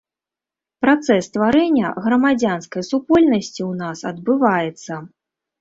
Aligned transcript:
Працэс 0.85 1.21
стварэння 1.31 1.87
грамадзянскай 2.07 2.87
супольнасці 2.91 3.61
ў 3.71 3.81
нас 3.83 3.99
адбываецца. 4.15 4.93